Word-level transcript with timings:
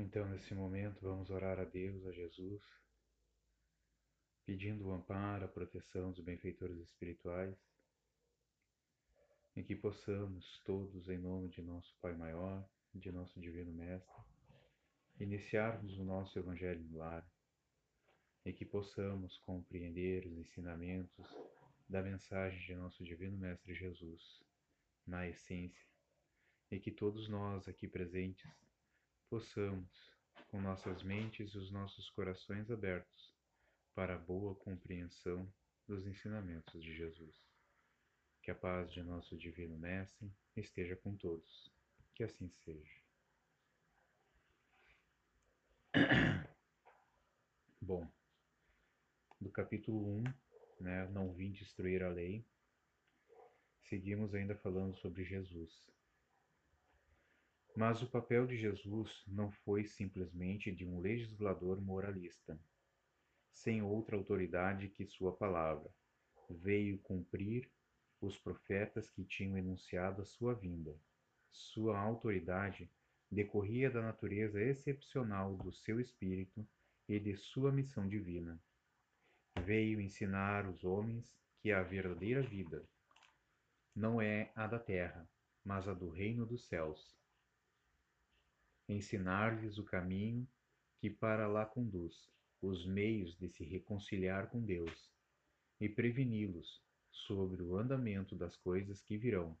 Então, 0.00 0.28
nesse 0.28 0.54
momento, 0.54 1.00
vamos 1.00 1.28
orar 1.28 1.58
a 1.58 1.64
Deus, 1.64 2.06
a 2.06 2.12
Jesus, 2.12 2.62
pedindo 4.46 4.86
o 4.86 4.92
amparo, 4.92 5.44
a 5.44 5.48
proteção 5.48 6.12
dos 6.12 6.20
benfeitores 6.20 6.78
espirituais, 6.78 7.58
e 9.56 9.62
que 9.64 9.74
possamos 9.74 10.62
todos, 10.64 11.08
em 11.08 11.18
nome 11.18 11.48
de 11.48 11.60
nosso 11.62 11.92
Pai 12.00 12.14
Maior, 12.14 12.64
de 12.94 13.10
nosso 13.10 13.40
Divino 13.40 13.72
Mestre, 13.72 14.22
iniciarmos 15.18 15.98
o 15.98 16.04
nosso 16.04 16.38
Evangelho 16.38 16.84
no 16.84 16.98
lar, 16.98 17.28
e 18.44 18.52
que 18.52 18.64
possamos 18.64 19.36
compreender 19.38 20.26
os 20.26 20.38
ensinamentos 20.38 21.26
da 21.88 22.00
mensagem 22.00 22.64
de 22.64 22.76
nosso 22.76 23.02
Divino 23.02 23.36
Mestre 23.36 23.74
Jesus, 23.74 24.40
na 25.04 25.26
essência, 25.26 25.88
e 26.70 26.78
que 26.78 26.92
todos 26.92 27.28
nós 27.28 27.66
aqui 27.66 27.88
presentes 27.88 28.67
possamos, 29.28 29.88
com 30.48 30.60
nossas 30.60 31.02
mentes 31.02 31.52
e 31.52 31.58
os 31.58 31.70
nossos 31.70 32.08
corações 32.10 32.70
abertos, 32.70 33.34
para 33.94 34.14
a 34.14 34.18
boa 34.18 34.54
compreensão 34.54 35.52
dos 35.86 36.06
ensinamentos 36.06 36.82
de 36.82 36.94
Jesus. 36.94 37.34
Que 38.42 38.50
a 38.50 38.54
paz 38.54 38.90
de 38.92 39.02
nosso 39.02 39.36
Divino 39.36 39.76
Mestre 39.76 40.30
esteja 40.56 40.96
com 40.96 41.16
todos. 41.16 41.70
Que 42.14 42.24
assim 42.24 42.48
seja. 42.64 43.02
Bom, 47.80 48.10
do 49.40 49.50
capítulo 49.50 50.06
1, 50.18 50.24
né, 50.80 51.08
Não 51.08 51.32
vim 51.32 51.52
destruir 51.52 52.02
a 52.02 52.08
lei, 52.08 52.44
seguimos 53.82 54.34
ainda 54.34 54.56
falando 54.56 54.96
sobre 54.96 55.24
Jesus. 55.24 55.70
Mas 57.78 58.02
o 58.02 58.08
papel 58.08 58.44
de 58.44 58.56
Jesus 58.56 59.22
não 59.24 59.52
foi 59.52 59.84
simplesmente 59.84 60.72
de 60.72 60.84
um 60.84 60.98
legislador 60.98 61.80
moralista, 61.80 62.58
sem 63.52 63.80
outra 63.82 64.16
autoridade 64.16 64.88
que 64.88 65.06
sua 65.06 65.32
palavra. 65.36 65.88
Veio 66.50 66.98
cumprir 66.98 67.70
os 68.20 68.36
profetas 68.36 69.08
que 69.12 69.24
tinham 69.24 69.56
enunciado 69.56 70.22
a 70.22 70.24
sua 70.24 70.54
vinda. 70.54 70.92
Sua 71.52 71.96
autoridade 71.96 72.90
decorria 73.30 73.88
da 73.88 74.02
natureza 74.02 74.60
excepcional 74.60 75.56
do 75.56 75.72
seu 75.72 76.00
espírito 76.00 76.66
e 77.08 77.20
de 77.20 77.36
sua 77.36 77.70
missão 77.70 78.08
divina. 78.08 78.60
Veio 79.64 80.00
ensinar 80.00 80.68
os 80.68 80.82
homens 80.82 81.32
que 81.60 81.70
a 81.70 81.84
verdadeira 81.84 82.42
vida 82.42 82.84
não 83.94 84.20
é 84.20 84.50
a 84.56 84.66
da 84.66 84.80
terra, 84.80 85.30
mas 85.64 85.86
a 85.86 85.94
do 85.94 86.08
reino 86.08 86.44
dos 86.44 86.66
céus 86.66 87.16
ensinar-lhes 88.88 89.76
o 89.76 89.84
caminho 89.84 90.48
que 90.98 91.10
para 91.10 91.46
lá 91.46 91.66
conduz, 91.66 92.28
os 92.62 92.86
meios 92.86 93.36
de 93.36 93.48
se 93.50 93.62
reconciliar 93.62 94.48
com 94.48 94.60
Deus, 94.64 95.10
e 95.80 95.88
preveni-los 95.88 96.82
sobre 97.12 97.62
o 97.62 97.76
andamento 97.76 98.34
das 98.34 98.56
coisas 98.56 99.00
que 99.02 99.16
virão, 99.16 99.56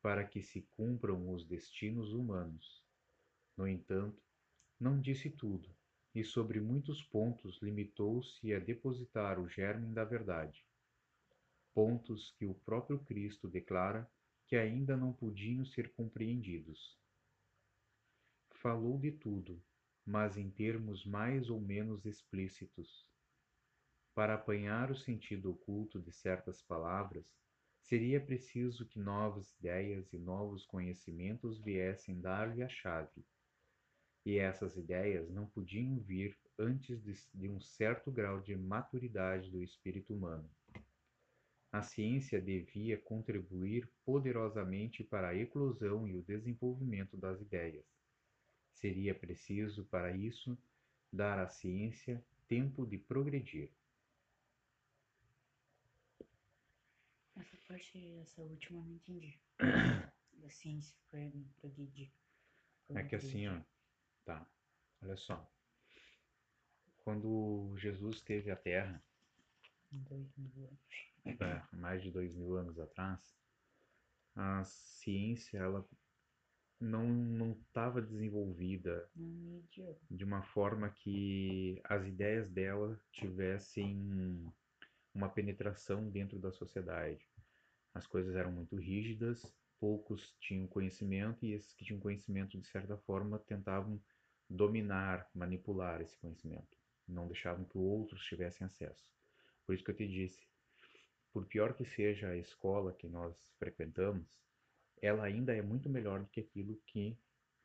para 0.00 0.24
que 0.24 0.40
se 0.40 0.62
cumpram 0.76 1.32
os 1.34 1.44
destinos 1.44 2.12
humanos. 2.14 2.82
No 3.56 3.66
entanto, 3.66 4.22
não 4.80 5.00
disse 5.00 5.28
tudo, 5.28 5.68
e 6.14 6.24
sobre 6.24 6.60
muitos 6.60 7.02
pontos 7.02 7.60
limitou-se 7.60 8.54
a 8.54 8.58
depositar 8.58 9.38
o 9.38 9.48
germe 9.48 9.92
da 9.92 10.04
verdade. 10.04 10.64
Pontos 11.74 12.30
que 12.38 12.46
o 12.46 12.54
próprio 12.54 12.98
Cristo 13.00 13.48
declara 13.48 14.08
que 14.46 14.56
ainda 14.56 14.96
não 14.96 15.12
podiam 15.12 15.64
ser 15.64 15.92
compreendidos 15.92 16.96
falou 18.64 18.98
de 18.98 19.12
tudo, 19.12 19.62
mas 20.06 20.38
em 20.38 20.48
termos 20.48 21.04
mais 21.04 21.50
ou 21.50 21.60
menos 21.60 22.06
explícitos. 22.06 23.06
Para 24.14 24.36
apanhar 24.36 24.90
o 24.90 24.96
sentido 24.96 25.50
oculto 25.50 26.00
de 26.00 26.10
certas 26.10 26.62
palavras, 26.62 27.26
seria 27.82 28.18
preciso 28.18 28.86
que 28.86 28.98
novas 28.98 29.52
ideias 29.58 30.10
e 30.14 30.18
novos 30.18 30.64
conhecimentos 30.64 31.58
viessem 31.58 32.18
dar-lhe 32.22 32.62
a 32.62 32.68
chave. 32.70 33.22
E 34.24 34.38
essas 34.38 34.78
ideias 34.78 35.28
não 35.28 35.44
podiam 35.46 35.98
vir 35.98 36.34
antes 36.58 37.02
de, 37.02 37.12
de 37.34 37.50
um 37.50 37.60
certo 37.60 38.10
grau 38.10 38.40
de 38.40 38.56
maturidade 38.56 39.50
do 39.50 39.62
espírito 39.62 40.14
humano. 40.14 40.50
A 41.70 41.82
ciência 41.82 42.40
devia 42.40 42.96
contribuir 42.96 43.86
poderosamente 44.06 45.04
para 45.04 45.28
a 45.28 45.36
eclosão 45.36 46.08
e 46.08 46.16
o 46.16 46.22
desenvolvimento 46.22 47.14
das 47.18 47.42
ideias 47.42 47.84
Seria 48.74 49.14
preciso, 49.14 49.84
para 49.86 50.14
isso, 50.14 50.58
dar 51.12 51.38
à 51.38 51.48
ciência 51.48 52.22
tempo 52.46 52.86
de 52.86 52.98
progredir. 52.98 53.70
Essa 57.36 57.56
parte, 57.66 57.98
essa 58.20 58.42
última, 58.42 58.84
não 58.84 58.94
entendi. 58.94 59.38
da 60.44 60.50
ciência 60.50 60.94
progredir. 61.60 62.10
É 62.90 63.02
que 63.02 63.14
assim, 63.14 63.48
ó, 63.48 63.60
tá, 64.24 64.46
olha 65.02 65.16
só. 65.16 65.50
Quando 66.98 67.74
Jesus 67.76 68.16
esteve 68.16 68.50
à 68.50 68.56
Terra, 68.56 69.02
dois 69.90 70.36
mil 70.36 70.66
anos. 70.66 71.14
É, 71.24 71.76
mais 71.76 72.02
de 72.02 72.10
dois 72.10 72.34
mil 72.34 72.54
anos 72.56 72.78
atrás, 72.78 73.34
a 74.34 74.64
ciência 74.64 75.58
ela 75.58 75.88
não 76.84 77.08
não 77.08 77.52
estava 77.52 78.00
desenvolvida 78.00 79.08
de 80.10 80.24
uma 80.24 80.42
forma 80.42 80.90
que 80.90 81.80
as 81.84 82.06
ideias 82.06 82.48
dela 82.50 82.98
tivessem 83.12 84.52
uma 85.14 85.28
penetração 85.28 86.10
dentro 86.10 86.38
da 86.38 86.52
sociedade. 86.52 87.26
As 87.94 88.06
coisas 88.06 88.34
eram 88.34 88.52
muito 88.52 88.76
rígidas, 88.76 89.44
poucos 89.78 90.36
tinham 90.40 90.66
conhecimento 90.66 91.44
e 91.44 91.52
esses 91.52 91.72
que 91.72 91.84
tinham 91.84 92.00
conhecimento 92.00 92.58
de 92.58 92.66
certa 92.66 92.96
forma 92.98 93.38
tentavam 93.38 94.00
dominar, 94.48 95.28
manipular 95.34 96.00
esse 96.00 96.16
conhecimento, 96.18 96.76
não 97.08 97.26
deixavam 97.26 97.64
que 97.64 97.78
outros 97.78 98.24
tivessem 98.24 98.66
acesso. 98.66 99.10
Por 99.64 99.74
isso 99.74 99.84
que 99.84 99.90
eu 99.90 99.96
te 99.96 100.06
disse, 100.06 100.46
por 101.32 101.46
pior 101.46 101.74
que 101.74 101.84
seja 101.84 102.28
a 102.28 102.36
escola 102.36 102.92
que 102.92 103.08
nós 103.08 103.34
frequentamos, 103.58 104.38
ela 105.00 105.24
ainda 105.24 105.54
é 105.54 105.62
muito 105.62 105.88
melhor 105.88 106.20
do 106.20 106.28
que 106.28 106.40
aquilo 106.40 106.80
que 106.86 107.18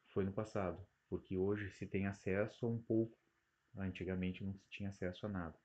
foi 0.10 0.24
no 0.24 0.34
passado, 0.34 0.86
porque 1.08 1.38
hoje 1.38 1.70
se 1.72 1.86
tem 1.86 2.08
acesso 2.08 2.66
a 2.66 2.70
um 2.70 2.82
pouco, 2.82 3.18
antigamente 3.78 4.44
não 4.44 4.54
se 4.56 4.70
tinha 4.70 4.90
acesso 4.90 5.26
a 5.26 5.30
nada. 5.30 5.58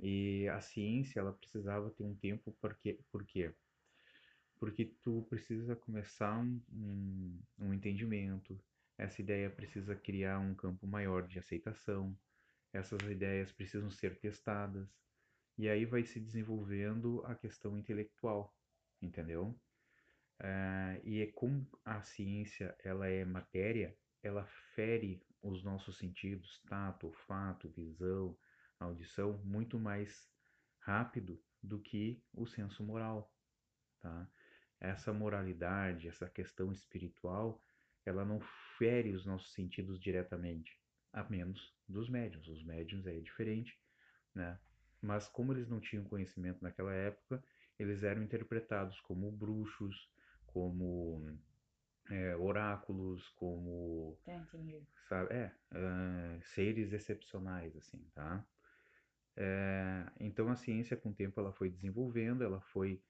E 0.00 0.48
a 0.48 0.60
ciência, 0.60 1.20
ela 1.20 1.32
precisava 1.32 1.90
ter 1.90 2.04
um 2.04 2.14
tempo, 2.14 2.56
porque, 2.60 3.00
por 3.10 3.24
quê? 3.26 3.52
Porque 4.58 4.84
tu 5.02 5.26
precisa 5.28 5.74
começar 5.74 6.38
um, 6.38 6.60
um, 6.72 7.40
um 7.58 7.74
entendimento, 7.74 8.60
essa 8.96 9.20
ideia 9.20 9.50
precisa 9.50 9.94
criar 9.94 10.38
um 10.40 10.54
campo 10.54 10.86
maior 10.86 11.26
de 11.26 11.38
aceitação, 11.38 12.16
essas 12.72 13.00
ideias 13.02 13.52
precisam 13.52 13.90
ser 13.90 14.18
testadas, 14.18 14.88
e 15.56 15.68
aí 15.68 15.84
vai 15.84 16.04
se 16.04 16.20
desenvolvendo 16.20 17.24
a 17.24 17.34
questão 17.34 17.76
intelectual, 17.76 18.54
entendeu? 19.02 19.58
Uh, 20.40 21.00
e 21.04 21.22
é 21.22 21.26
como 21.26 21.66
a 21.84 22.00
ciência 22.02 22.76
ela 22.84 23.08
é 23.08 23.24
matéria, 23.24 23.96
ela 24.22 24.44
fere 24.74 25.20
os 25.42 25.62
nossos 25.64 25.98
sentidos, 25.98 26.62
tato, 26.68 27.06
olfato, 27.06 27.68
visão, 27.70 28.36
audição, 28.78 29.38
muito 29.44 29.78
mais 29.78 30.28
rápido 30.80 31.42
do 31.62 31.80
que 31.80 32.22
o 32.32 32.46
senso 32.46 32.84
moral, 32.84 33.32
tá? 34.00 34.28
Essa 34.80 35.12
moralidade, 35.12 36.06
essa 36.06 36.28
questão 36.28 36.70
espiritual, 36.70 37.60
ela 38.06 38.24
não 38.24 38.40
fere 38.78 39.12
os 39.12 39.26
nossos 39.26 39.52
sentidos 39.52 39.98
diretamente, 39.98 40.78
a 41.12 41.24
menos 41.24 41.74
dos 41.88 42.08
médiums. 42.08 42.46
Os 42.46 42.62
médiums 42.62 43.06
é 43.06 43.18
diferente, 43.18 43.76
né? 44.32 44.58
Mas 45.02 45.28
como 45.28 45.52
eles 45.52 45.68
não 45.68 45.80
tinham 45.80 46.04
conhecimento 46.04 46.62
naquela 46.62 46.92
época, 46.92 47.42
eles 47.78 48.02
eram 48.02 48.22
interpretados 48.22 49.00
como 49.00 49.30
bruxos, 49.30 50.08
como 50.58 51.38
é, 52.10 52.34
oráculos, 52.36 53.28
como 53.36 54.18
tá, 54.24 54.44
sabe, 55.08 55.34
é, 55.34 55.52
uh, 55.72 56.42
seres 56.42 56.92
excepcionais 56.92 57.76
assim, 57.76 58.04
tá? 58.12 58.44
É, 59.36 60.04
então 60.18 60.48
a 60.48 60.56
ciência 60.56 60.96
com 60.96 61.10
o 61.10 61.14
tempo 61.14 61.38
ela 61.38 61.52
foi 61.52 61.70
desenvolvendo, 61.70 62.42
ela 62.42 62.60
foi 62.60 63.00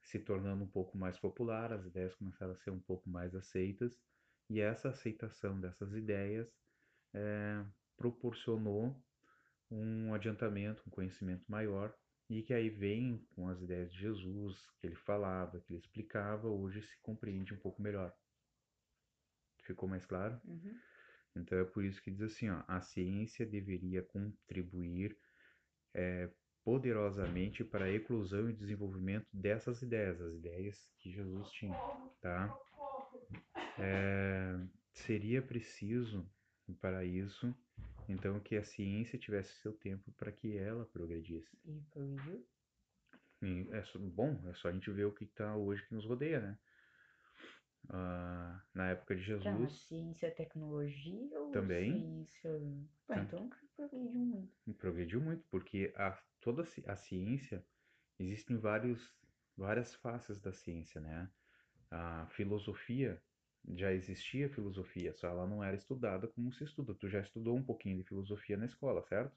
se 0.00 0.20
tornando 0.20 0.62
um 0.62 0.68
pouco 0.68 0.96
mais 0.96 1.18
popular, 1.18 1.72
as 1.72 1.84
ideias 1.84 2.14
começaram 2.14 2.52
a 2.52 2.56
ser 2.56 2.70
um 2.70 2.78
pouco 2.78 3.10
mais 3.10 3.34
aceitas 3.34 4.00
e 4.48 4.60
essa 4.60 4.90
aceitação 4.90 5.60
dessas 5.60 5.92
ideias 5.92 6.48
é, 7.12 7.64
proporcionou 7.96 8.96
um 9.68 10.14
adiantamento, 10.14 10.84
um 10.86 10.90
conhecimento 10.90 11.44
maior 11.48 11.92
e 12.38 12.42
que 12.42 12.54
aí 12.54 12.70
vem 12.70 13.18
com 13.34 13.48
as 13.48 13.60
ideias 13.60 13.92
de 13.92 13.98
Jesus, 13.98 14.70
que 14.80 14.86
ele 14.86 14.94
falava, 14.94 15.60
que 15.60 15.72
ele 15.72 15.80
explicava, 15.80 16.48
hoje 16.48 16.82
se 16.82 16.96
compreende 17.02 17.52
um 17.52 17.58
pouco 17.58 17.82
melhor. 17.82 18.14
Ficou 19.62 19.88
mais 19.88 20.06
claro? 20.06 20.40
Uhum. 20.44 20.74
Então 21.36 21.58
é 21.58 21.64
por 21.64 21.84
isso 21.84 22.02
que 22.02 22.10
diz 22.10 22.22
assim, 22.22 22.50
ó, 22.50 22.62
a 22.66 22.80
ciência 22.80 23.46
deveria 23.46 24.02
contribuir 24.02 25.16
é, 25.94 26.30
poderosamente 26.64 27.64
para 27.64 27.86
a 27.86 27.92
eclosão 27.92 28.48
e 28.48 28.52
desenvolvimento 28.52 29.26
dessas 29.32 29.82
ideias, 29.82 30.20
as 30.20 30.34
ideias 30.34 30.90
que 30.98 31.10
Jesus 31.10 31.50
tinha, 31.50 31.78
tá? 32.20 32.54
É, 33.78 34.58
seria 34.92 35.42
preciso 35.42 36.26
para 36.72 37.04
isso, 37.04 37.54
então, 38.08 38.38
que 38.40 38.56
a 38.56 38.64
ciência 38.64 39.18
tivesse 39.18 39.52
seu 39.60 39.72
tempo 39.72 40.12
para 40.12 40.32
que 40.32 40.56
ela 40.56 40.84
progredisse. 40.86 41.56
E 41.64 41.80
progrediu? 41.90 42.46
E 43.42 43.68
é 43.72 43.82
só, 43.84 43.98
bom, 43.98 44.38
é 44.48 44.54
só 44.54 44.68
a 44.68 44.72
gente 44.72 44.90
ver 44.90 45.04
o 45.04 45.12
que 45.12 45.24
está 45.24 45.56
hoje 45.56 45.84
que 45.86 45.94
nos 45.94 46.04
rodeia, 46.04 46.40
né? 46.40 46.58
Ah, 47.88 48.62
na 48.74 48.90
época 48.90 49.16
de 49.16 49.22
Tá, 49.22 49.38
Jesus, 49.38 49.72
ciência 49.82 50.26
é 50.26 50.30
tecnologia 50.30 51.40
ou 51.40 51.50
Também. 51.50 51.92
ciência... 51.92 52.50
Então 53.10 53.50
progrediu 53.76 54.20
muito. 54.20 54.74
progrediu 54.78 55.20
muito, 55.20 55.44
porque 55.50 55.92
a, 55.96 56.16
toda 56.40 56.62
a 56.86 56.96
ciência, 56.96 57.64
existem 58.18 58.56
vários, 58.56 59.12
várias 59.56 59.94
faces 59.96 60.40
da 60.40 60.52
ciência, 60.52 61.00
né? 61.00 61.28
A 61.90 62.26
filosofia, 62.28 63.20
já 63.76 63.92
existia 63.92 64.48
filosofia, 64.48 65.12
só 65.14 65.28
ela 65.28 65.46
não 65.46 65.62
era 65.62 65.76
estudada 65.76 66.28
como 66.28 66.52
se 66.52 66.64
estuda. 66.64 66.94
Tu 66.94 67.08
já 67.08 67.20
estudou 67.20 67.56
um 67.56 67.62
pouquinho 67.62 67.96
de 67.98 68.04
filosofia 68.04 68.56
na 68.56 68.66
escola, 68.66 69.02
certo? 69.04 69.36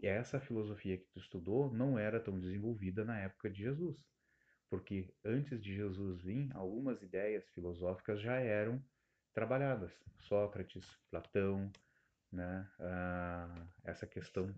E 0.00 0.06
essa 0.06 0.40
filosofia 0.40 0.96
que 0.98 1.06
tu 1.12 1.18
estudou 1.18 1.72
não 1.72 1.98
era 1.98 2.20
tão 2.20 2.38
desenvolvida 2.38 3.04
na 3.04 3.18
época 3.18 3.50
de 3.50 3.58
Jesus, 3.62 4.04
porque 4.70 5.12
antes 5.24 5.60
de 5.60 5.74
Jesus 5.74 6.22
vir, 6.22 6.50
algumas 6.54 7.02
ideias 7.02 7.48
filosóficas 7.50 8.20
já 8.20 8.36
eram 8.36 8.82
trabalhadas. 9.34 9.92
Sócrates, 10.20 10.86
Platão, 11.10 11.70
né? 12.30 12.68
Ah, 12.78 13.66
essa 13.84 14.06
questão 14.06 14.54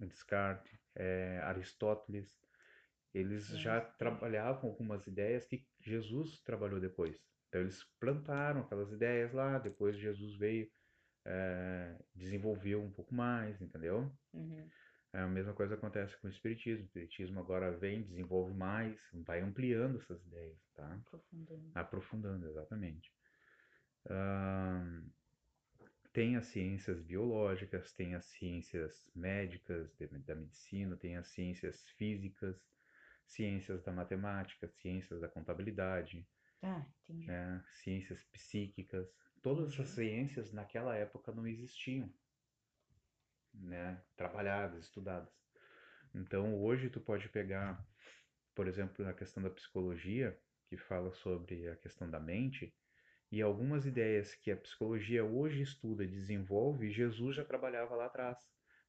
Descartes, 0.00 0.80
eh, 0.96 1.40
Aristóteles, 1.44 2.28
eles 3.14 3.46
Sim, 3.46 3.58
já 3.58 3.80
trabalhavam 3.80 4.70
algumas 4.70 5.06
ideias 5.06 5.44
que 5.44 5.66
Jesus 5.80 6.40
trabalhou 6.40 6.80
depois. 6.80 7.16
Então 7.48 7.60
eles 7.60 7.84
plantaram 8.00 8.62
aquelas 8.62 8.90
ideias 8.92 9.32
lá, 9.32 9.58
depois 9.58 9.96
Jesus 9.96 10.36
veio, 10.36 10.70
eh, 11.26 11.98
desenvolveu 12.14 12.82
um 12.82 12.90
pouco 12.90 13.14
mais, 13.14 13.60
entendeu? 13.60 14.10
Uhum. 14.32 14.68
A 15.12 15.26
mesma 15.26 15.52
coisa 15.52 15.74
acontece 15.74 16.18
com 16.18 16.26
o 16.26 16.30
Espiritismo. 16.30 16.84
O 16.84 16.86
Espiritismo 16.86 17.38
agora 17.40 17.70
vem, 17.70 18.02
desenvolve 18.02 18.54
mais, 18.54 18.98
vai 19.26 19.40
ampliando 19.42 19.98
essas 19.98 20.24
ideias, 20.24 20.58
tá? 20.74 20.90
Aprofundando. 20.94 21.72
Aprofundando, 21.74 22.48
exatamente. 22.48 23.12
Tem 26.14 26.36
as 26.36 26.46
ciências 26.46 27.00
biológicas, 27.02 27.92
tem 27.94 28.14
as 28.14 28.24
ciências 28.26 29.10
médicas 29.14 29.94
de- 29.96 30.06
da 30.06 30.34
medicina, 30.34 30.96
tem 30.96 31.16
as 31.16 31.28
ciências 31.28 31.86
físicas, 31.96 32.71
ciências 33.32 33.82
da 33.82 33.92
matemática, 33.92 34.68
ciências 34.68 35.20
da 35.20 35.28
contabilidade, 35.28 36.26
entendi. 37.02 37.26
né? 37.26 37.64
Ciências 37.82 38.22
psíquicas. 38.24 39.08
Todas 39.42 39.72
essas 39.72 39.88
ciências 39.88 40.52
naquela 40.52 40.94
época 40.94 41.32
não 41.32 41.46
existiam, 41.46 42.12
né? 43.54 44.02
Trabalhadas, 44.16 44.84
estudadas. 44.84 45.32
Então 46.14 46.62
hoje 46.62 46.90
tu 46.90 47.00
pode 47.00 47.28
pegar, 47.28 47.84
por 48.54 48.68
exemplo, 48.68 49.04
na 49.04 49.14
questão 49.14 49.42
da 49.42 49.50
psicologia, 49.50 50.38
que 50.68 50.76
fala 50.76 51.10
sobre 51.12 51.68
a 51.68 51.76
questão 51.76 52.08
da 52.10 52.20
mente, 52.20 52.74
e 53.30 53.40
algumas 53.40 53.86
ideias 53.86 54.34
que 54.34 54.50
a 54.50 54.56
psicologia 54.56 55.24
hoje 55.24 55.62
estuda 55.62 56.04
e 56.04 56.08
desenvolve, 56.08 56.90
Jesus 56.92 57.36
já 57.36 57.44
trabalhava 57.44 57.96
lá 57.96 58.06
atrás. 58.06 58.38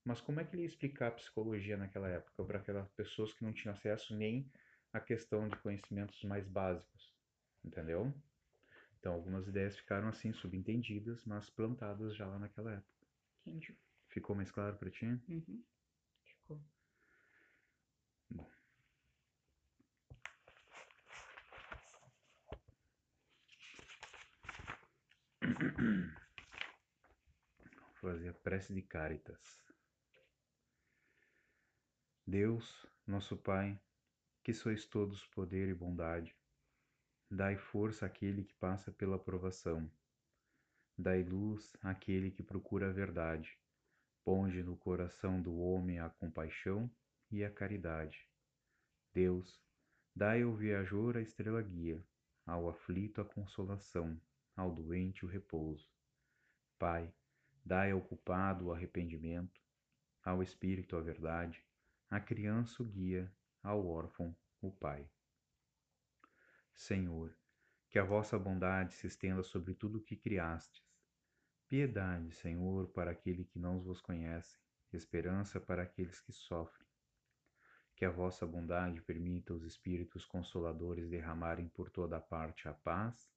Mas 0.06 0.20
como 0.20 0.40
é 0.40 0.44
que 0.44 0.56
ele 0.56 0.64
ia 0.64 0.68
explicar 0.68 1.08
a 1.08 1.12
psicologia 1.12 1.78
naquela 1.78 2.10
época 2.10 2.44
para 2.44 2.60
aquelas 2.60 2.90
pessoas 2.92 3.34
que 3.34 3.44
não 3.44 3.54
tinham 3.54 3.74
acesso 3.74 4.14
nem 4.16 4.52
à 4.92 5.00
questão 5.00 5.48
de 5.48 5.56
conhecimentos 5.58 6.22
mais 6.24 6.46
básicos, 6.48 7.14
entendeu? 7.64 8.14
Então 9.00 9.14
algumas 9.14 9.48
ideias 9.48 9.78
ficaram 9.78 10.10
assim 10.10 10.34
subentendidas, 10.34 11.24
mas 11.26 11.50
plantadas 11.50 12.16
já 12.16 12.28
lá 12.28 12.38
naquela 12.38 12.74
época. 12.74 13.08
Entendi. 13.42 13.78
Ficou 14.10 14.36
mais 14.36 14.52
claro 14.52 14.78
para 14.78 14.92
ti? 14.92 15.06
Uhum. 15.06 15.64
Ficou. 16.24 16.62
Vou 28.02 28.12
fazer 28.12 28.30
a 28.30 28.34
prece 28.34 28.74
de 28.74 28.82
Caritas. 28.82 29.64
Deus, 32.26 32.86
nosso 33.06 33.36
Pai, 33.36 33.78
que 34.42 34.54
sois 34.54 34.86
todos 34.86 35.28
poder 35.28 35.68
e 35.68 35.74
bondade, 35.74 36.34
dai 37.30 37.58
força 37.58 38.06
àquele 38.06 38.46
que 38.46 38.54
passa 38.54 38.94
pela 38.94 39.20
provação. 39.20 39.92
Dai 40.98 41.22
luz 41.22 41.76
àquele 41.82 42.32
que 42.32 42.42
procura 42.42 42.90
a 42.90 42.94
verdade. 42.94 43.60
Ponde 44.24 44.64
no 44.64 44.78
coração 44.78 45.42
do 45.42 45.58
homem 45.58 46.00
a 46.00 46.10
compaixão 46.10 46.90
e 47.30 47.44
a 47.44 47.52
caridade. 47.52 48.26
Deus, 49.14 49.62
dai 50.16 50.44
ao 50.44 50.56
viajor 50.56 51.18
a 51.18 51.22
estrela 51.22 51.62
guia, 51.62 52.02
ao 52.46 52.70
aflito 52.70 53.20
a 53.20 53.26
consolação, 53.26 54.18
ao 54.56 54.72
doente 54.74 55.26
o 55.26 55.28
repouso. 55.28 55.92
Pai, 56.80 57.14
dai 57.66 57.92
ao 57.92 58.00
culpado 58.00 58.68
o 58.68 58.74
arrependimento, 58.74 59.60
ao 60.24 60.42
espírito 60.42 60.96
a 60.96 61.02
verdade, 61.02 61.62
à 62.14 62.20
criança 62.20 62.84
o 62.84 62.86
guia, 62.86 63.34
ao 63.64 63.88
órfão 63.88 64.38
o 64.62 64.72
pai. 64.72 65.10
Senhor, 66.72 67.36
que 67.90 67.98
a 67.98 68.04
vossa 68.04 68.38
bondade 68.38 68.94
se 68.94 69.08
estenda 69.08 69.42
sobre 69.42 69.74
tudo 69.74 69.98
o 69.98 70.04
que 70.04 70.16
criastes. 70.16 70.86
Piedade, 71.68 72.32
Senhor, 72.36 72.88
para 72.90 73.10
aquele 73.10 73.44
que 73.44 73.58
não 73.58 73.80
vos 73.80 74.00
conhece, 74.00 74.60
esperança 74.92 75.60
para 75.60 75.82
aqueles 75.82 76.22
que 76.22 76.32
sofrem. 76.32 76.88
Que 77.96 78.06
a 78.06 78.12
vossa 78.12 78.46
bondade 78.46 79.02
permita 79.02 79.52
os 79.52 79.64
espíritos 79.64 80.24
consoladores 80.24 81.10
derramarem 81.10 81.68
por 81.68 81.90
toda 81.90 82.22
parte 82.22 82.68
a 82.68 82.76
paz, 82.76 83.28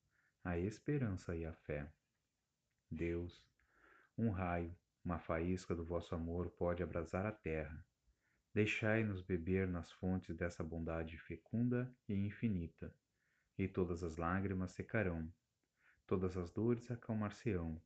a 0.44 0.58
esperança 0.58 1.34
e 1.34 1.46
a 1.46 1.54
fé. 1.54 1.90
Deus, 2.90 3.42
um 4.18 4.28
raio, 4.28 4.76
uma 5.02 5.18
faísca 5.18 5.74
do 5.74 5.82
vosso 5.82 6.14
amor 6.14 6.50
pode 6.50 6.82
abrasar 6.82 7.24
a 7.24 7.32
terra. 7.32 7.82
Deixai-nos 8.56 9.20
beber 9.20 9.68
nas 9.68 9.92
fontes 9.92 10.34
dessa 10.34 10.64
bondade 10.64 11.18
fecunda 11.18 11.94
e 12.08 12.14
infinita, 12.14 12.90
e 13.58 13.68
todas 13.68 14.02
as 14.02 14.16
lágrimas 14.16 14.72
secarão, 14.72 15.30
todas 16.06 16.38
as 16.38 16.50
dores 16.50 16.90
acalmar-se-ão. 16.90 17.78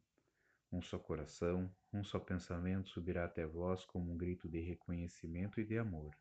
Um 0.70 0.80
só 0.80 0.96
coração, 0.96 1.68
um 1.92 2.04
só 2.04 2.20
pensamento 2.20 2.88
subirá 2.88 3.24
até 3.24 3.44
vós 3.44 3.84
como 3.84 4.12
um 4.12 4.16
grito 4.16 4.48
de 4.48 4.60
reconhecimento 4.60 5.60
e 5.60 5.64
de 5.64 5.76
amor. 5.76 6.16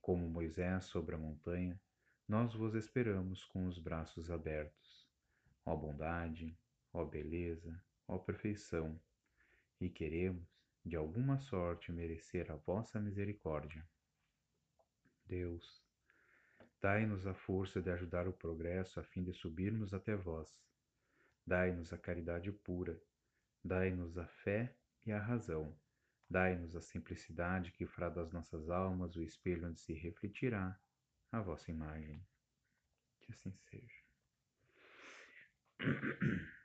Como 0.00 0.30
Moisés 0.30 0.84
sobre 0.84 1.16
a 1.16 1.18
montanha, 1.18 1.76
nós 2.28 2.54
vos 2.54 2.76
esperamos 2.76 3.44
com 3.46 3.66
os 3.66 3.80
braços 3.80 4.30
abertos. 4.30 5.10
Ó 5.66 5.74
bondade, 5.74 6.56
ó 6.92 7.04
beleza, 7.04 7.82
ó 8.06 8.16
perfeição, 8.16 8.96
e 9.80 9.90
queremos, 9.90 10.59
de 10.84 10.96
alguma 10.96 11.38
sorte, 11.38 11.92
merecer 11.92 12.50
a 12.50 12.56
vossa 12.56 12.98
misericórdia. 13.00 13.86
Deus, 15.26 15.82
dai-nos 16.80 17.26
a 17.26 17.34
força 17.34 17.80
de 17.80 17.90
ajudar 17.90 18.26
o 18.26 18.32
progresso 18.32 18.98
a 18.98 19.02
fim 19.02 19.22
de 19.22 19.32
subirmos 19.32 19.92
até 19.92 20.16
vós. 20.16 20.48
Dai-nos 21.46 21.92
a 21.92 21.98
caridade 21.98 22.50
pura, 22.50 23.00
dai-nos 23.62 24.16
a 24.16 24.26
fé 24.26 24.74
e 25.04 25.12
a 25.12 25.18
razão. 25.18 25.76
Dai-nos 26.28 26.76
a 26.76 26.80
simplicidade 26.80 27.72
que 27.72 27.86
fará 27.86 28.08
das 28.08 28.30
nossas 28.30 28.70
almas 28.70 29.16
o 29.16 29.22
espelho 29.22 29.68
onde 29.68 29.80
se 29.80 29.92
refletirá 29.92 30.78
a 31.32 31.40
vossa 31.40 31.70
imagem. 31.70 32.24
Que 33.20 33.32
assim 33.32 33.52
seja. 33.52 34.04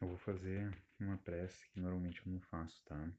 Eu 0.00 0.08
vou 0.08 0.18
fazer 0.18 0.76
uma 1.00 1.16
prece 1.16 1.70
que 1.70 1.80
normalmente 1.80 2.24
eu 2.26 2.30
não 2.30 2.40
faço, 2.40 2.82
tá? 2.84 3.10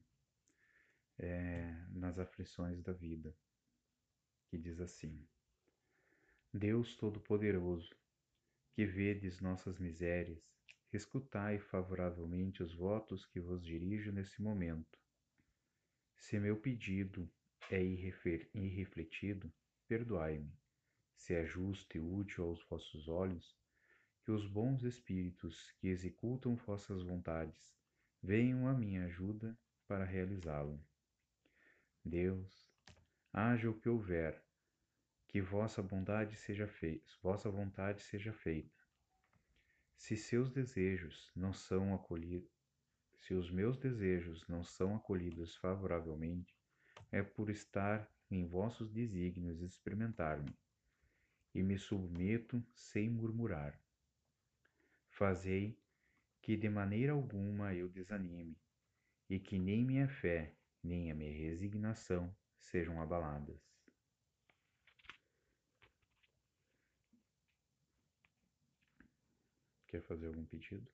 É 1.18 1.74
nas 1.90 2.18
aflições 2.18 2.80
da 2.82 2.92
vida, 2.92 3.36
que 4.46 4.56
diz 4.56 4.80
assim: 4.80 5.26
Deus 6.54 6.96
Todo-Poderoso, 6.96 7.94
que 8.72 8.86
vedes 8.86 9.40
nossas 9.40 9.78
misérias 9.78 10.40
escutai 10.92 11.58
favoravelmente 11.58 12.62
os 12.62 12.72
votos 12.72 13.26
que 13.26 13.40
vos 13.40 13.62
dirijo 13.64 14.12
nesse 14.12 14.40
momento. 14.40 14.98
Se 16.16 16.38
meu 16.38 16.56
pedido 16.56 17.28
é 17.70 17.82
irrefletido, 17.82 19.52
perdoai-me. 19.88 20.52
Se 21.16 21.34
é 21.34 21.44
justo 21.44 21.96
e 21.96 22.00
útil 22.00 22.44
aos 22.44 22.64
vossos 22.68 23.08
olhos, 23.08 23.58
que 24.28 24.32
os 24.32 24.46
bons 24.46 24.82
espíritos 24.82 25.72
que 25.78 25.88
executam 25.88 26.54
vossas 26.54 27.02
vontades 27.02 27.74
venham 28.22 28.68
à 28.68 28.74
minha 28.74 29.06
ajuda 29.06 29.58
para 29.86 30.04
realizá-lo. 30.04 30.78
Deus, 32.04 32.68
haja 33.32 33.70
o 33.70 33.80
que 33.80 33.88
houver, 33.88 34.44
que 35.28 35.40
vossa 35.40 35.82
bondade 35.82 36.36
seja 36.36 36.68
feita, 36.68 37.10
vossa 37.22 37.50
vontade 37.50 38.02
seja 38.02 38.30
feita. 38.30 38.78
Se 39.96 40.14
seus 40.14 40.50
desejos 40.50 41.32
não 41.34 41.54
são 41.54 41.94
acolhidos, 41.94 42.52
se 43.16 43.32
os 43.32 43.50
meus 43.50 43.78
desejos 43.78 44.46
não 44.46 44.62
são 44.62 44.94
acolhidos 44.94 45.56
favoravelmente, 45.56 46.54
é 47.10 47.22
por 47.22 47.48
estar 47.48 48.06
em 48.30 48.46
vossos 48.46 48.90
desígnios 48.90 49.62
experimentar-me, 49.62 50.54
e 51.54 51.62
me 51.62 51.78
submeto 51.78 52.62
sem 52.74 53.08
murmurar. 53.08 53.87
Fazei 55.18 55.76
que 56.40 56.56
de 56.56 56.68
maneira 56.68 57.12
alguma 57.12 57.74
eu 57.74 57.88
desanime, 57.88 58.56
e 59.28 59.40
que 59.40 59.58
nem 59.58 59.84
minha 59.84 60.08
fé, 60.08 60.54
nem 60.80 61.10
a 61.10 61.14
minha 61.16 61.36
resignação 61.36 62.32
sejam 62.60 63.02
abaladas. 63.02 63.60
Quer 69.88 70.02
fazer 70.02 70.28
algum 70.28 70.44
pedido? 70.44 70.88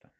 Tá. 0.00 0.10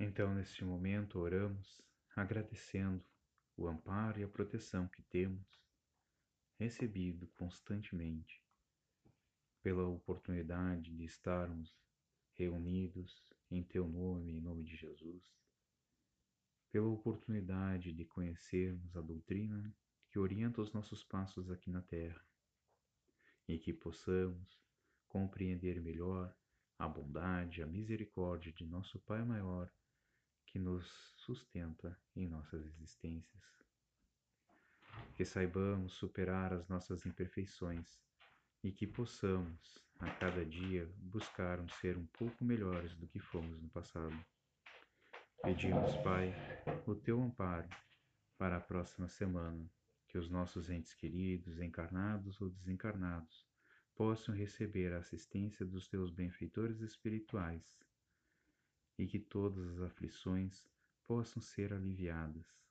Então, 0.00 0.34
neste 0.34 0.64
momento, 0.64 1.18
oramos 1.18 1.82
agradecendo 2.16 3.04
o 3.54 3.68
amparo 3.68 4.18
e 4.18 4.24
a 4.24 4.28
proteção 4.28 4.88
que 4.88 5.02
temos 5.02 5.63
recebido 6.58 7.26
constantemente 7.28 8.42
pela 9.62 9.86
oportunidade 9.86 10.94
de 10.94 11.04
estarmos 11.04 11.74
reunidos 12.34 13.24
em 13.50 13.62
Teu 13.62 13.88
nome, 13.88 14.32
em 14.32 14.40
nome 14.40 14.64
de 14.64 14.76
Jesus, 14.76 15.22
pela 16.70 16.88
oportunidade 16.88 17.92
de 17.92 18.04
conhecermos 18.04 18.96
a 18.96 19.00
doutrina 19.00 19.74
que 20.10 20.18
orienta 20.18 20.60
os 20.60 20.72
nossos 20.72 21.02
passos 21.04 21.50
aqui 21.50 21.70
na 21.70 21.82
Terra 21.82 22.24
e 23.48 23.58
que 23.58 23.72
possamos 23.72 24.60
compreender 25.08 25.80
melhor 25.80 26.34
a 26.78 26.88
bondade, 26.88 27.62
a 27.62 27.66
misericórdia 27.66 28.52
de 28.52 28.66
nosso 28.66 28.98
Pai 29.00 29.24
maior 29.24 29.70
que 30.46 30.58
nos 30.58 30.86
sustenta 31.16 31.98
em 32.14 32.26
nossas 32.26 32.64
existências. 32.66 33.63
Que 35.16 35.24
saibamos 35.24 35.92
superar 35.94 36.52
as 36.52 36.68
nossas 36.68 37.06
imperfeições 37.06 37.86
e 38.62 38.72
que 38.72 38.86
possamos, 38.86 39.78
a 40.00 40.10
cada 40.10 40.44
dia, 40.44 40.90
buscar 40.96 41.60
um 41.60 41.68
ser 41.68 41.96
um 41.96 42.06
pouco 42.06 42.44
melhores 42.44 42.94
do 42.96 43.06
que 43.06 43.20
fomos 43.20 43.60
no 43.60 43.68
passado. 43.68 44.16
Pedimos, 45.42 45.94
Pai, 46.02 46.34
o 46.86 46.94
teu 46.94 47.22
amparo 47.22 47.68
para 48.38 48.56
a 48.56 48.60
próxima 48.60 49.06
semana, 49.06 49.70
que 50.08 50.18
os 50.18 50.30
nossos 50.30 50.70
entes 50.70 50.94
queridos, 50.94 51.60
encarnados 51.60 52.40
ou 52.40 52.48
desencarnados, 52.48 53.46
possam 53.94 54.34
receber 54.34 54.92
a 54.92 54.98
assistência 54.98 55.64
dos 55.64 55.86
teus 55.88 56.10
benfeitores 56.10 56.80
espirituais 56.80 57.78
e 58.98 59.06
que 59.06 59.18
todas 59.18 59.68
as 59.70 59.80
aflições 59.80 60.64
possam 61.06 61.42
ser 61.42 61.72
aliviadas 61.72 62.63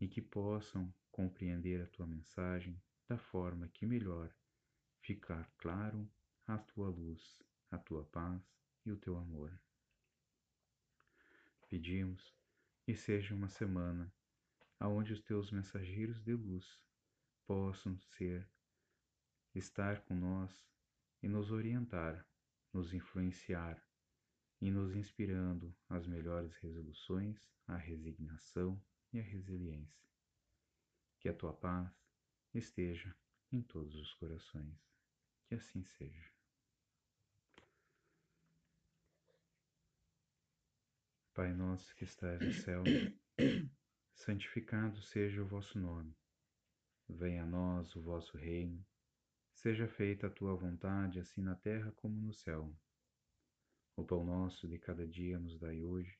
e 0.00 0.06
que 0.06 0.20
possam 0.20 0.92
compreender 1.10 1.80
a 1.80 1.86
tua 1.86 2.06
mensagem 2.06 2.80
da 3.08 3.16
forma 3.16 3.68
que 3.68 3.86
melhor 3.86 4.34
ficar 5.00 5.50
claro 5.56 6.08
a 6.46 6.58
tua 6.58 6.88
luz, 6.88 7.42
a 7.70 7.78
tua 7.78 8.04
paz 8.04 8.42
e 8.84 8.90
o 8.90 8.96
teu 8.96 9.16
amor. 9.16 9.58
Pedimos 11.68 12.34
que 12.84 12.94
seja 12.94 13.34
uma 13.34 13.48
semana 13.48 14.12
aonde 14.78 15.12
os 15.12 15.22
teus 15.22 15.50
mensageiros 15.50 16.22
de 16.22 16.34
luz 16.34 16.80
possam 17.46 17.98
ser, 17.98 18.48
estar 19.54 20.00
com 20.02 20.14
nós 20.14 20.52
e 21.22 21.28
nos 21.28 21.50
orientar, 21.50 22.26
nos 22.72 22.92
influenciar 22.92 23.82
e 24.60 24.70
nos 24.70 24.94
inspirando 24.94 25.74
às 25.88 26.06
melhores 26.06 26.54
resoluções, 26.56 27.50
à 27.66 27.76
resignação 27.76 28.80
e 29.16 29.20
à 29.20 29.22
resiliência. 29.22 30.06
Que 31.18 31.28
a 31.28 31.34
tua 31.34 31.54
paz 31.54 31.90
esteja 32.52 33.16
em 33.50 33.62
todos 33.62 33.94
os 33.96 34.12
corações. 34.14 34.78
Que 35.46 35.54
assim 35.54 35.82
seja. 35.84 36.30
Pai 41.32 41.52
nosso 41.52 41.94
que 41.96 42.04
estás 42.04 42.40
no 42.40 42.52
céu, 42.52 42.82
santificado 44.14 45.00
seja 45.02 45.42
o 45.42 45.46
vosso 45.46 45.78
nome. 45.78 46.14
Venha 47.08 47.44
a 47.44 47.46
nós 47.46 47.94
o 47.94 48.02
vosso 48.02 48.36
reino. 48.36 48.84
Seja 49.54 49.86
feita 49.88 50.26
a 50.26 50.30
tua 50.30 50.54
vontade, 50.54 51.20
assim 51.20 51.42
na 51.42 51.54
terra 51.54 51.92
como 51.92 52.20
no 52.20 52.32
céu. 52.32 52.74
O 53.96 54.04
pão 54.04 54.24
nosso 54.24 54.68
de 54.68 54.78
cada 54.78 55.06
dia 55.06 55.38
nos 55.38 55.58
dai 55.58 55.82
hoje. 55.82 56.18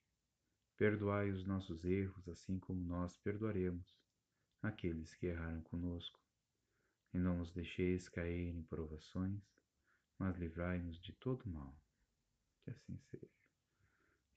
Perdoai 0.76 1.30
os 1.30 1.46
nossos 1.46 1.84
erros, 1.84 2.28
assim 2.28 2.58
como 2.58 2.80
nós 2.84 3.16
perdoaremos 3.18 3.98
aqueles 4.62 5.14
que 5.14 5.26
erraram 5.26 5.62
conosco 5.62 6.20
e 7.14 7.18
não 7.18 7.38
nos 7.38 7.50
deixeis 7.50 8.10
cair 8.10 8.54
em 8.54 8.62
provações, 8.62 9.42
mas 10.18 10.36
livrai-nos 10.36 11.00
de 11.00 11.14
todo 11.14 11.48
mal. 11.48 11.74
Que 12.62 12.70
assim 12.70 12.98
seja. 13.10 13.30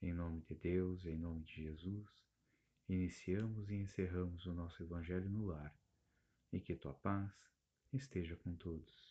Em 0.01 0.13
nome 0.13 0.39
de 0.41 0.55
Deus, 0.55 1.05
em 1.05 1.17
nome 1.17 1.43
de 1.43 1.63
Jesus, 1.63 2.07
iniciamos 2.87 3.69
e 3.69 3.75
encerramos 3.75 4.45
o 4.45 4.53
nosso 4.53 4.81
Evangelho 4.81 5.29
no 5.29 5.45
lar, 5.45 5.77
e 6.53 6.61
que 6.61 6.73
tua 6.73 6.93
paz 6.93 7.33
esteja 7.91 8.37
com 8.37 8.55
todos. 8.55 9.08